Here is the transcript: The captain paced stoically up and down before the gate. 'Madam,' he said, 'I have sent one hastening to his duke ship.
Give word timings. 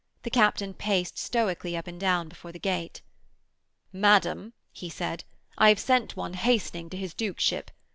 The 0.23 0.31
captain 0.31 0.73
paced 0.73 1.19
stoically 1.19 1.77
up 1.77 1.85
and 1.85 1.99
down 1.99 2.27
before 2.27 2.51
the 2.51 2.57
gate. 2.57 3.01
'Madam,' 3.93 4.53
he 4.73 4.89
said, 4.89 5.23
'I 5.59 5.69
have 5.69 5.79
sent 5.79 6.17
one 6.17 6.33
hastening 6.33 6.89
to 6.89 6.97
his 6.97 7.13
duke 7.13 7.39
ship. 7.39 7.69